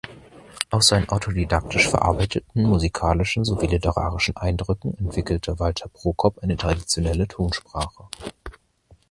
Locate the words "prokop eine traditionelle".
5.89-7.27